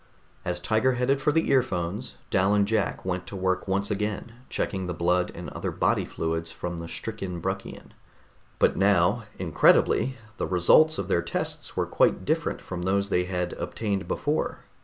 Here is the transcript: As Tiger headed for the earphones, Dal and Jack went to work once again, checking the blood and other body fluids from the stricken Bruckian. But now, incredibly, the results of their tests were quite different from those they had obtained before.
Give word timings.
As 0.43 0.59
Tiger 0.59 0.93
headed 0.93 1.21
for 1.21 1.31
the 1.31 1.47
earphones, 1.51 2.15
Dal 2.31 2.55
and 2.55 2.67
Jack 2.67 3.05
went 3.05 3.27
to 3.27 3.35
work 3.35 3.67
once 3.67 3.91
again, 3.91 4.31
checking 4.49 4.87
the 4.87 4.95
blood 4.95 5.31
and 5.35 5.49
other 5.51 5.69
body 5.69 6.05
fluids 6.05 6.51
from 6.51 6.79
the 6.79 6.87
stricken 6.87 7.39
Bruckian. 7.39 7.91
But 8.57 8.75
now, 8.75 9.25
incredibly, 9.37 10.17
the 10.37 10.47
results 10.47 10.97
of 10.97 11.07
their 11.07 11.21
tests 11.21 11.77
were 11.77 11.85
quite 11.85 12.25
different 12.25 12.61
from 12.61 12.81
those 12.81 13.09
they 13.09 13.25
had 13.25 13.53
obtained 13.53 14.07
before. 14.07 14.61